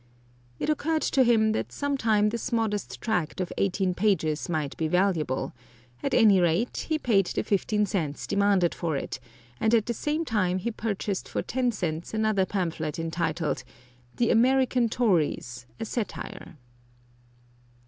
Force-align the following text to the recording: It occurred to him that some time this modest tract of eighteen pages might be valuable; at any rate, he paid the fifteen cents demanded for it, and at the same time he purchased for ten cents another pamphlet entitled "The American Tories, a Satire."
It 0.57 0.67
occurred 0.71 1.03
to 1.03 1.23
him 1.23 1.51
that 1.51 1.71
some 1.71 1.95
time 1.95 2.29
this 2.29 2.51
modest 2.51 2.99
tract 3.01 3.39
of 3.39 3.53
eighteen 3.55 3.93
pages 3.93 4.49
might 4.49 4.75
be 4.75 4.87
valuable; 4.87 5.53
at 6.01 6.15
any 6.15 6.39
rate, 6.41 6.87
he 6.89 6.97
paid 6.97 7.27
the 7.27 7.43
fifteen 7.43 7.85
cents 7.85 8.25
demanded 8.25 8.73
for 8.73 8.97
it, 8.97 9.19
and 9.59 9.75
at 9.75 9.85
the 9.85 9.93
same 9.93 10.25
time 10.25 10.57
he 10.57 10.71
purchased 10.71 11.29
for 11.29 11.43
ten 11.43 11.71
cents 11.71 12.15
another 12.15 12.47
pamphlet 12.47 12.97
entitled 12.97 13.63
"The 14.17 14.31
American 14.31 14.89
Tories, 14.89 15.67
a 15.79 15.85
Satire." 15.85 16.57